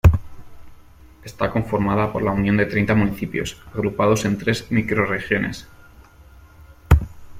[1.23, 5.67] Está conformada por la unión de treinta municipios agrupados en tres microrregiones.